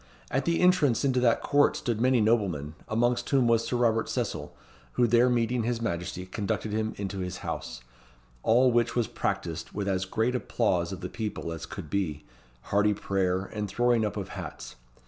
[0.31, 4.51] At the entrance into that court stood many noblemen, amongst whom was Sir Robert Cecil,
[4.93, 7.83] who there meeting his Majesty conducted him into his house,
[8.41, 12.23] all which was practised with as great applause of the people as could be,
[12.61, 14.75] hearty prayer, and throwing up of hats.